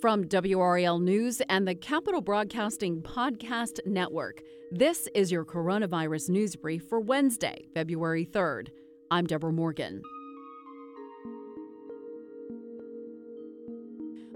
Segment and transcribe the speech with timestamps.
[0.00, 6.84] From WRAL News and the Capital Broadcasting Podcast Network, this is your coronavirus news brief
[6.88, 8.68] for Wednesday, February 3rd.
[9.10, 10.00] I'm Deborah Morgan.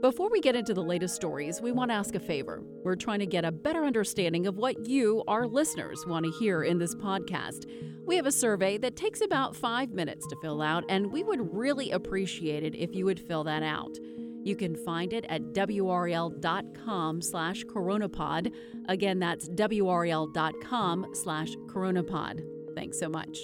[0.00, 2.60] Before we get into the latest stories, we want to ask a favor.
[2.82, 6.64] We're trying to get a better understanding of what you, our listeners, want to hear
[6.64, 7.70] in this podcast.
[8.04, 11.54] We have a survey that takes about five minutes to fill out, and we would
[11.54, 13.96] really appreciate it if you would fill that out.
[14.44, 18.52] You can find it at wral.com slash coronapod.
[18.88, 22.42] Again, that's wral.com slash coronapod.
[22.74, 23.38] Thanks so much.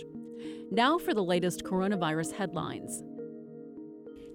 [0.70, 3.03] Now for the latest coronavirus headlines.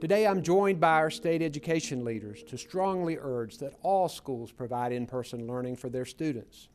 [0.01, 4.91] Today, I'm joined by our state education leaders to strongly urge that all schools provide
[4.91, 6.67] in person learning for their students.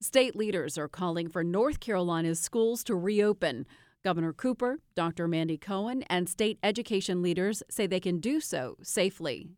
[0.00, 3.66] State leaders are calling for North Carolina's schools to reopen.
[4.06, 5.26] Governor Cooper, Dr.
[5.26, 9.48] Mandy Cohen, and state education leaders say they can do so safely.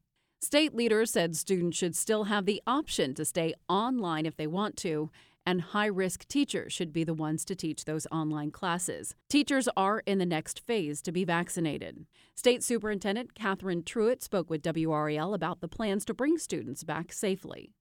[0.41, 4.75] State leaders said students should still have the option to stay online if they want
[4.79, 5.11] to,
[5.45, 9.15] and high risk teachers should be the ones to teach those online classes.
[9.29, 12.07] Teachers are in the next phase to be vaccinated.
[12.35, 17.75] State Superintendent Catherine Truitt spoke with WRAL about the plans to bring students back safely.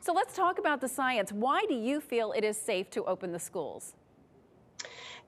[0.00, 1.30] So let's talk about the science.
[1.30, 3.94] Why do you feel it is safe to open the schools?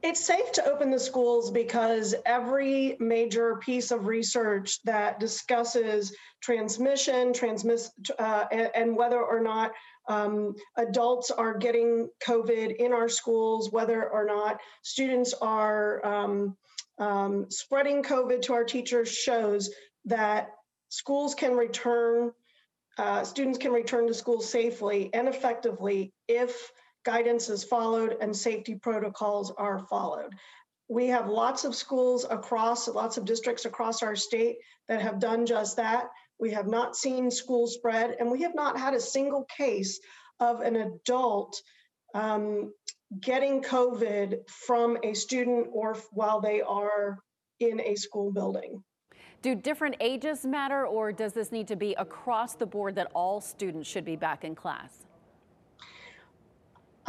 [0.03, 7.33] It's safe to open the schools because every major piece of research that discusses transmission,
[7.33, 9.73] transmiss, uh, and, and, whether or not
[10.09, 16.57] um, adults are getting COVID in our schools, whether or not students are um,
[16.99, 19.69] um, spreading COVID to our teachers, shows
[20.07, 20.53] that
[20.89, 22.33] schools can return,
[22.97, 26.73] uh, students can return to school safely and effectively if
[27.05, 30.35] guidance is followed and safety protocols are followed.
[30.89, 34.57] We have lots of schools across, lots of districts across our state
[34.89, 36.09] that have done just that.
[36.39, 40.01] We have not seen school spread, and we have not had a single case
[40.41, 41.61] of an adult
[42.15, 42.73] um,
[43.21, 47.19] getting COVID from a student or while they are
[47.61, 48.83] in a school building.
[49.43, 53.41] Do different ages matter, or does this need to be across the board that all
[53.41, 55.07] students should be back in class?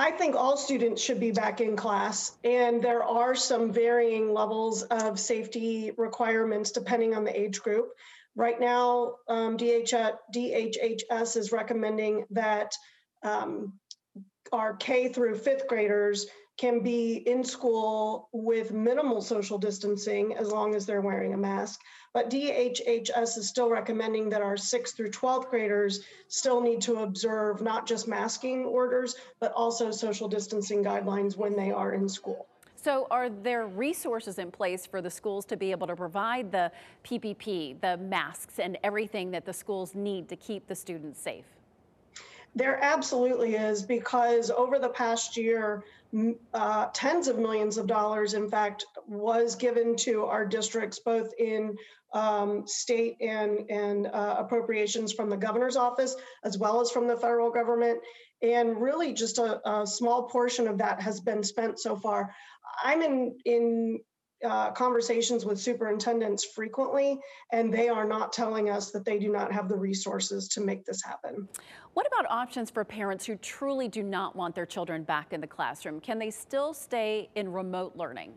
[0.01, 4.81] I think all students should be back in class, and there are some varying levels
[4.81, 7.89] of safety requirements depending on the age group.
[8.35, 12.73] Right now, um, DHHS is recommending that
[13.21, 13.73] um,
[14.51, 16.25] our K through fifth graders
[16.61, 21.81] can be in school with minimal social distancing as long as they're wearing a mask.
[22.13, 27.61] But DHHS is still recommending that our 6th through 12th graders still need to observe
[27.61, 32.45] not just masking orders, but also social distancing guidelines when they are in school.
[32.75, 36.71] So, are there resources in place for the schools to be able to provide the
[37.03, 41.45] PPE, the masks, and everything that the schools need to keep the students safe?
[42.53, 45.83] There absolutely is because over the past year,
[46.53, 51.75] uh, tens of millions of dollars, in fact, was given to our districts, both in
[52.13, 57.17] um, state and, and uh, appropriations from the governor's office, as well as from the
[57.17, 57.99] federal government.
[58.41, 62.33] And really, just a, a small portion of that has been spent so far.
[62.83, 63.99] I'm in, in
[64.43, 67.19] uh, conversations with superintendents frequently,
[67.51, 70.85] and they are not telling us that they do not have the resources to make
[70.85, 71.47] this happen.
[71.93, 75.47] What about options for parents who truly do not want their children back in the
[75.47, 75.99] classroom?
[75.99, 78.33] Can they still stay in remote learning?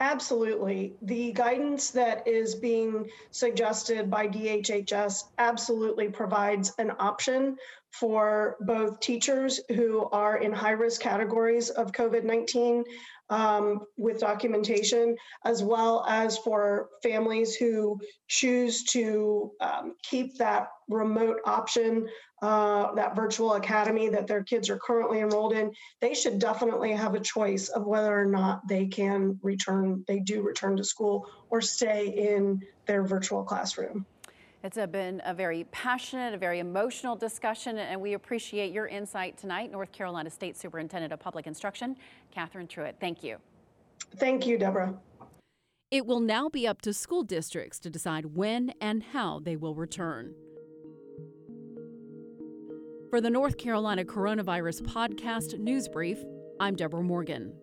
[0.00, 0.94] Absolutely.
[1.02, 7.58] The guidance that is being suggested by DHHS absolutely provides an option
[7.90, 12.84] for both teachers who are in high risk categories of COVID 19
[13.30, 21.38] um, with documentation, as well as for families who choose to um, keep that remote
[21.46, 22.08] option,
[22.42, 25.70] uh, that virtual academy that their kids are currently enrolled in.
[26.00, 30.42] They should definitely have a choice of whether or not they can return, they do
[30.42, 34.06] return to school or stay in their virtual classroom.
[34.62, 39.38] It's a, been a very passionate, a very emotional discussion, and we appreciate your insight
[39.38, 39.72] tonight.
[39.72, 41.96] North Carolina State Superintendent of Public Instruction,
[42.30, 42.94] Catherine Truitt.
[43.00, 43.38] Thank you.
[44.16, 44.94] Thank you, Deborah.
[45.90, 49.74] It will now be up to school districts to decide when and how they will
[49.74, 50.34] return.
[53.08, 56.22] For the North Carolina Coronavirus Podcast News Brief,
[56.60, 57.54] I'm Deborah Morgan.